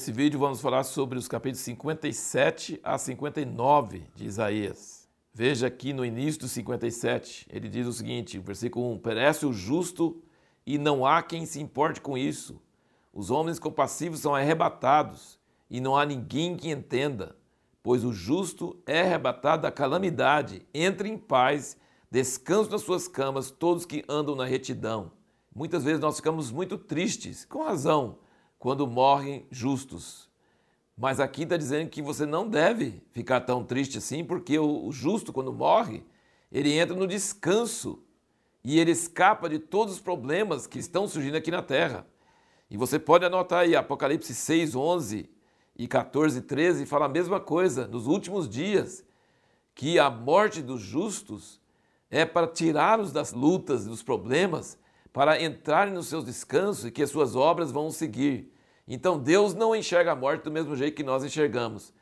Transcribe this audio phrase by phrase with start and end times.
[0.00, 5.06] Nesse vídeo vamos falar sobre os capítulos 57 a 59 de Isaías.
[5.30, 10.22] Veja aqui no início do 57, ele diz o seguinte, versículo 1: Perece o justo
[10.64, 12.62] e não há quem se importe com isso.
[13.12, 15.38] Os homens compassivos são arrebatados
[15.68, 17.36] e não há ninguém que entenda,
[17.82, 20.66] pois o justo é arrebatado da calamidade.
[20.72, 21.76] Entre em paz,
[22.10, 25.12] descanso nas suas camas todos que andam na retidão.
[25.54, 28.16] Muitas vezes nós ficamos muito tristes, com razão,
[28.60, 30.28] quando morrem justos.
[30.96, 35.32] Mas aqui está dizendo que você não deve ficar tão triste assim, porque o justo,
[35.32, 36.04] quando morre,
[36.52, 38.02] ele entra no descanso
[38.62, 42.06] e ele escapa de todos os problemas que estão surgindo aqui na terra.
[42.70, 45.30] E você pode anotar aí Apocalipse 6, 11
[45.74, 47.88] e 14, 13, fala a mesma coisa.
[47.88, 49.02] Nos últimos dias,
[49.74, 51.58] que a morte dos justos
[52.10, 54.78] é para tirá-los das lutas, dos problemas,
[55.12, 58.52] para entrarem nos seus descansos e que as suas obras vão seguir.
[58.86, 61.92] Então Deus não enxerga a morte do mesmo jeito que nós enxergamos.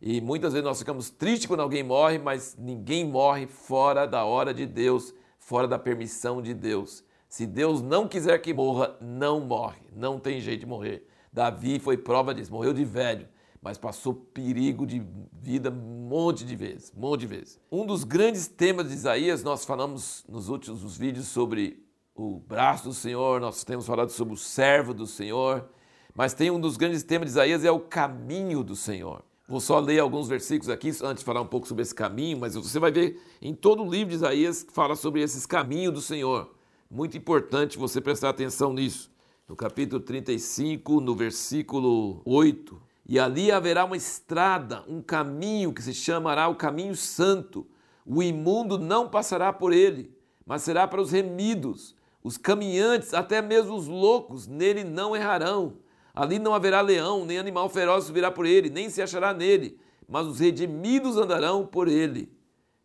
[0.00, 4.52] E muitas vezes nós ficamos tristes quando alguém morre, mas ninguém morre fora da hora
[4.52, 7.04] de Deus, fora da permissão de Deus.
[7.28, 9.80] Se Deus não quiser que morra, não morre.
[9.94, 11.06] Não tem jeito de morrer.
[11.32, 13.28] Davi foi prova disso, morreu de velho,
[13.62, 17.60] mas passou perigo de vida um monte de vezes, um monte de vezes.
[17.70, 21.82] Um dos grandes temas de Isaías, nós falamos nos últimos vídeos sobre
[22.14, 25.68] o braço do Senhor, nós temos falado sobre o servo do Senhor,
[26.14, 29.22] mas tem um dos grandes temas de Isaías é o caminho do Senhor.
[29.48, 32.54] Vou só ler alguns versículos aqui antes de falar um pouco sobre esse caminho, mas
[32.54, 36.00] você vai ver em todo o livro de Isaías que fala sobre esses caminhos do
[36.00, 36.54] Senhor.
[36.90, 39.10] Muito importante você prestar atenção nisso.
[39.48, 45.92] No capítulo 35, no versículo 8, e ali haverá uma estrada, um caminho que se
[45.92, 47.66] chamará o caminho santo.
[48.06, 50.14] O imundo não passará por ele,
[50.46, 51.94] mas será para os remidos.
[52.22, 55.78] Os caminhantes, até mesmo os loucos, nele não errarão.
[56.14, 60.26] Ali não haverá leão, nem animal feroz subirá por ele, nem se achará nele, mas
[60.26, 62.30] os redimidos andarão por ele.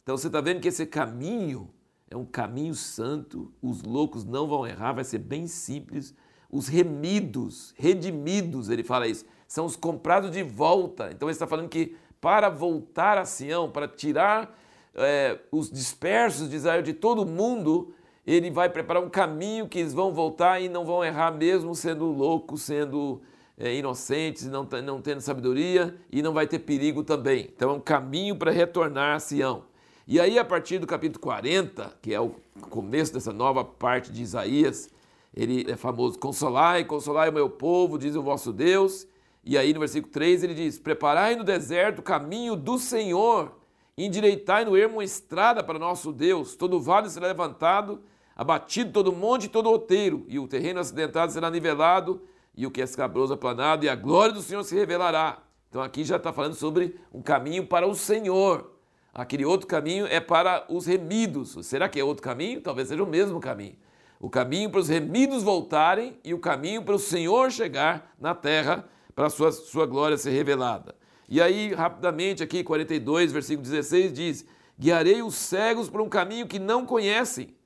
[0.01, 1.69] Então você está vendo que esse caminho
[2.09, 6.15] é um caminho santo, os loucos não vão errar, vai ser bem simples.
[6.49, 11.09] Os remidos, redimidos, ele fala isso, são os comprados de volta.
[11.11, 14.57] Então ele está falando que para voltar a Sião, para tirar
[14.95, 17.93] é, os dispersos de Israel de todo mundo,
[18.27, 22.03] ele vai preparar um caminho que eles vão voltar e não vão errar mesmo sendo
[22.07, 23.21] loucos, sendo
[23.57, 27.49] é, inocentes, não, não tendo sabedoria e não vai ter perigo também.
[27.55, 29.63] Então é um caminho para retornar a Sião.
[30.05, 32.35] E aí, a partir do capítulo 40, que é o
[32.69, 34.89] começo dessa nova parte de Isaías,
[35.33, 39.07] ele é famoso: Consolai, consolai o meu povo, diz o vosso Deus.
[39.43, 43.53] E aí, no versículo 3, ele diz: Preparai no deserto o caminho do Senhor,
[43.97, 46.55] endireitai no ermo uma estrada para nosso Deus.
[46.55, 48.01] Todo vale será levantado
[48.37, 52.21] abatido todo monte e todo outeiro, e o terreno acidentado será nivelado,
[52.55, 55.39] e o que é escabroso aplanado, e a glória do Senhor se revelará.
[55.69, 58.71] Então aqui já está falando sobre um caminho para o Senhor.
[59.11, 61.57] Aquele outro caminho é para os remidos.
[61.65, 62.61] Será que é outro caminho?
[62.61, 63.75] Talvez seja o mesmo caminho.
[64.19, 68.87] O caminho para os remidos voltarem e o caminho para o Senhor chegar na terra
[69.15, 70.95] para a sua, sua glória ser revelada.
[71.27, 74.45] E aí, rapidamente, aqui, 42, versículo 16 diz:
[74.79, 77.56] Guiarei os cegos por um caminho que não conhecem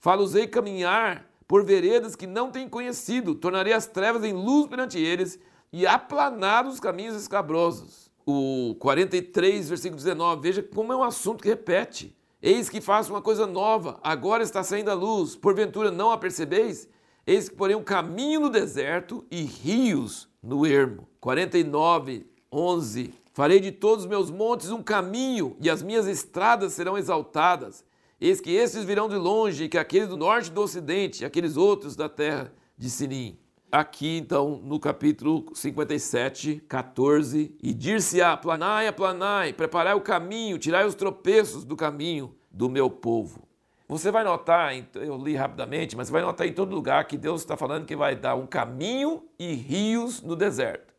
[0.00, 5.38] Falosei caminhar por veredas que não têm conhecido, tornarei as trevas em luz perante eles
[5.70, 8.10] e aplanar os caminhos escabrosos.
[8.24, 12.16] O 43, versículo 19, veja como é um assunto que repete.
[12.40, 16.88] Eis que faço uma coisa nova, agora está saindo a luz, porventura não a percebeis?
[17.26, 21.06] Eis que porém um caminho no deserto e rios no ermo.
[21.20, 26.96] 49, 11, farei de todos os meus montes um caminho e as minhas estradas serão
[26.96, 27.84] exaltadas.
[28.20, 31.96] Eis que estes virão de longe, que aqueles do norte e do ocidente, aqueles outros
[31.96, 33.38] da terra de Sinim.
[33.72, 40.94] Aqui, então, no capítulo 57, 14, e dir-se-á, planai, aplanai, preparai o caminho, tirai os
[40.94, 43.48] tropeços do caminho do meu povo.
[43.88, 47.40] Você vai notar, eu li rapidamente, mas você vai notar em todo lugar que Deus
[47.40, 50.92] está falando que vai dar um caminho e rios no deserto.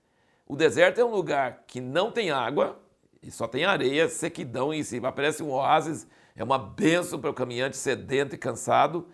[0.47, 2.79] O deserto é um lugar que não tem água,
[3.21, 5.09] e só tem areia, sequidão em cima.
[5.09, 6.07] Aparece um oásis
[6.41, 9.07] é uma benção para o caminhante sedento e cansado.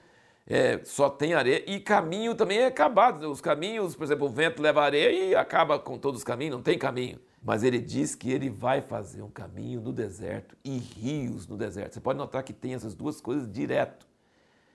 [0.50, 3.30] É, só tem areia e caminho também é acabado.
[3.30, 6.64] Os caminhos, por exemplo, o vento leva areia e acaba com todos os caminhos, não
[6.64, 7.20] tem caminho.
[7.44, 11.96] Mas ele diz que ele vai fazer um caminho no deserto e rios no deserto.
[11.96, 14.08] Você pode notar que tem essas duas coisas direto.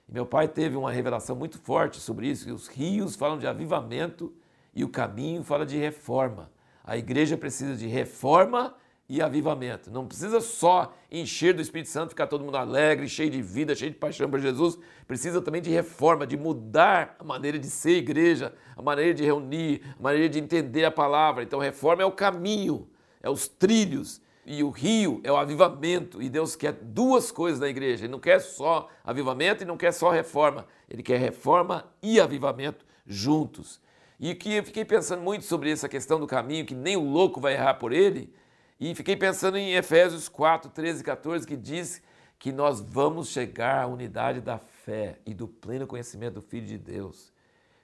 [0.07, 3.47] E meu pai teve uma revelação muito forte sobre isso, que os rios falam de
[3.47, 4.31] avivamento
[4.75, 6.51] e o caminho fala de reforma.
[6.83, 8.75] A igreja precisa de reforma
[9.07, 9.91] e avivamento.
[9.91, 13.91] Não precisa só encher do Espírito Santo, ficar todo mundo alegre, cheio de vida, cheio
[13.91, 14.77] de paixão por Jesus.
[15.05, 19.81] Precisa também de reforma, de mudar a maneira de ser igreja, a maneira de reunir,
[19.99, 21.43] a maneira de entender a palavra.
[21.43, 22.87] Então, reforma é o caminho,
[23.21, 24.21] é os trilhos.
[24.45, 26.21] E o rio é o avivamento.
[26.21, 28.03] E Deus quer duas coisas na igreja.
[28.03, 30.65] Ele não quer só avivamento e não quer só reforma.
[30.89, 33.81] Ele quer reforma e avivamento juntos.
[34.19, 37.39] E que eu fiquei pensando muito sobre essa questão do caminho, que nem o louco
[37.39, 38.33] vai errar por ele.
[38.79, 42.01] E fiquei pensando em Efésios 4, 13 e 14, que diz
[42.39, 46.77] que nós vamos chegar à unidade da fé e do pleno conhecimento do Filho de
[46.77, 47.31] Deus.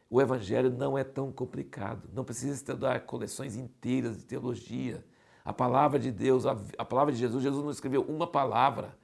[0.09, 5.05] O Evangelho não é tão complicado, não precisa estudar coleções inteiras de teologia.
[5.45, 8.97] A palavra de Deus, a, a palavra de Jesus, Jesus não escreveu uma palavra,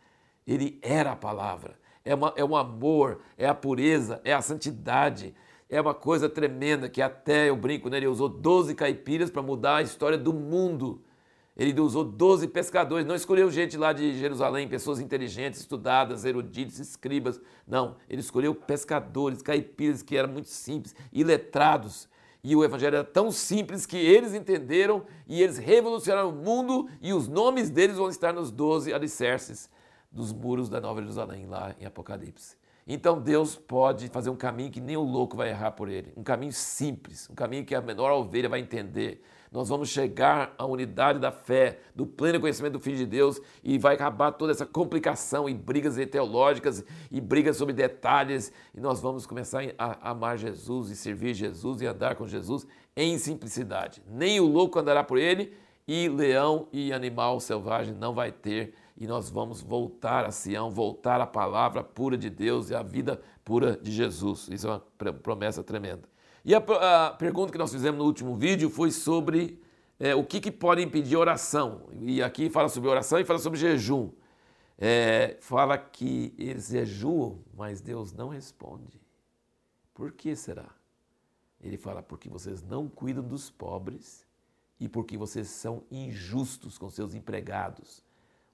[0.46, 1.80] ele era a palavra.
[2.04, 5.34] É, uma, é um amor, é a pureza, é a santidade,
[5.70, 7.98] é uma coisa tremenda que até eu brinco, né?
[7.98, 11.04] Ele usou 12 caipiras para mudar a história do mundo.
[11.56, 17.40] Ele usou 12 pescadores, não escolheu gente lá de Jerusalém, pessoas inteligentes, estudadas, eruditos, escribas.
[17.66, 22.10] Não, ele escolheu pescadores, caipiras que eram muito simples, iletrados.
[22.44, 27.14] E o evangelho era tão simples que eles entenderam e eles revolucionaram o mundo e
[27.14, 29.70] os nomes deles vão estar nos 12 alicerces
[30.12, 32.58] dos muros da Nova Jerusalém, lá em Apocalipse.
[32.88, 36.14] Então Deus pode fazer um caminho que nem o louco vai errar por ele.
[36.16, 39.24] Um caminho simples, um caminho que a menor ovelha vai entender.
[39.52, 43.80] Nós vamos chegar à unidade da fé, do pleno conhecimento do Filho de Deus e
[43.80, 49.26] vai acabar toda essa complicação e brigas teológicas e brigas sobre detalhes e nós vamos
[49.26, 54.04] começar a amar Jesus e servir Jesus e andar com Jesus em simplicidade.
[54.08, 55.54] Nem o louco andará por ele
[55.88, 61.20] e leão e animal selvagem não vai ter e nós vamos voltar a Sião, voltar
[61.20, 64.48] à palavra pura de Deus e à vida pura de Jesus.
[64.50, 66.08] Isso é uma promessa tremenda.
[66.46, 69.62] E a, a pergunta que nós fizemos no último vídeo foi sobre
[70.00, 71.90] é, o que, que, pode impedir oração.
[72.00, 74.12] E aqui fala sobre oração e fala sobre jejum.
[74.78, 79.02] É, fala que eles jejuam, mas Deus não responde.
[79.94, 80.70] Por que será?
[81.62, 84.26] Ele fala, porque vocês não cuidam dos pobres
[84.80, 88.05] e porque vocês são injustos com seus empregados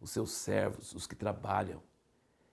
[0.02, 1.82] os seus servos, os que trabalham.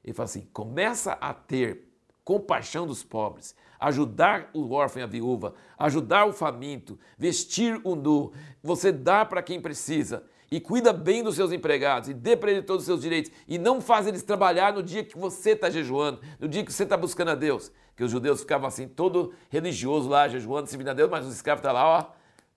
[0.05, 1.89] Ele fala assim: começa a ter
[2.25, 8.33] compaixão dos pobres, ajudar o órfão e a viúva, ajudar o faminto, vestir o nu,
[8.63, 12.67] você dá para quem precisa e cuida bem dos seus empregados e dê para eles
[12.67, 16.21] todos os seus direitos e não faz eles trabalhar no dia que você está jejuando,
[16.39, 17.73] no dia que você está buscando a Deus.
[17.97, 21.61] Que os judeus ficavam assim, todo religioso lá, jejuando, servindo a Deus, mas os escravos
[21.61, 22.13] estão tá lá, ó,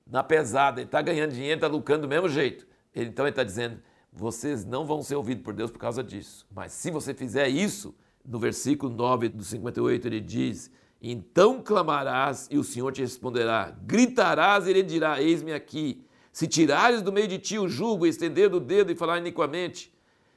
[0.06, 2.68] na pesada, ele está ganhando dinheiro, está lucrando do mesmo jeito.
[2.94, 3.82] Ele, então ele está dizendo,
[4.12, 6.46] vocês não vão ser ouvidos por Deus por causa disso.
[6.54, 10.70] Mas se você fizer isso, no versículo 9 do 58 ele diz:
[11.02, 16.06] Então clamarás e o Senhor te responderá, gritarás e ele dirá: Eis-me aqui.
[16.32, 19.94] Se tirares do meio de ti o jugo, estender o dedo e falar iniquamente,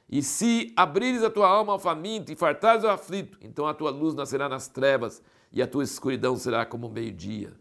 [0.09, 3.91] e se abrires a tua alma ao faminto e fartares ao aflito, então a tua
[3.91, 7.53] luz nascerá nas trevas e a tua escuridão será como o meio-dia.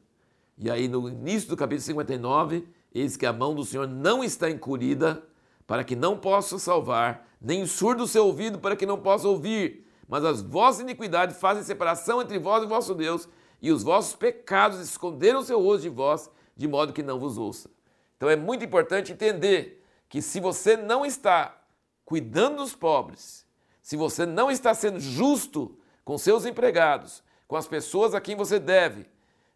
[0.59, 4.51] E aí no início do capítulo 59, eis que a mão do Senhor não está
[4.51, 5.23] encolhida
[5.67, 9.87] para que não possa salvar, nem surdo o seu ouvido para que não possa ouvir.
[10.09, 13.29] Mas as vossas iniquidades fazem separação entre vós e vosso Deus,
[13.61, 17.71] e os vossos pecados esconderam seu rosto de vós, de modo que não vos ouça.
[18.17, 21.61] Então é muito importante entender que se você não está
[22.05, 23.47] cuidando dos pobres,
[23.83, 28.59] se você não está sendo justo com seus empregados, com as pessoas a quem você
[28.59, 29.07] deve,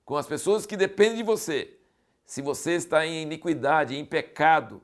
[0.04, 1.78] com as pessoas que dependem de você,
[2.24, 4.82] se você está em iniquidade, em pecado,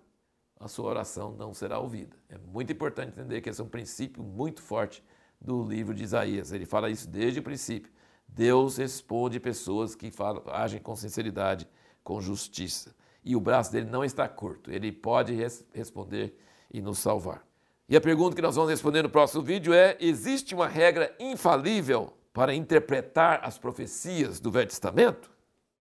[0.64, 2.16] a sua oração não será ouvida.
[2.26, 5.04] É muito importante entender que esse é um princípio muito forte
[5.38, 6.52] do livro de Isaías.
[6.52, 7.92] Ele fala isso desde o princípio.
[8.26, 11.68] Deus responde pessoas que falam, agem com sinceridade,
[12.02, 12.94] com justiça.
[13.22, 14.70] E o braço dele não está curto.
[14.70, 16.34] Ele pode res responder
[16.72, 17.46] e nos salvar.
[17.86, 22.14] E a pergunta que nós vamos responder no próximo vídeo é: existe uma regra infalível
[22.32, 25.30] para interpretar as profecias do Velho Testamento?